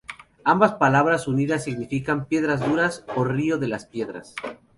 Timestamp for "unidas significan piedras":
1.27-2.67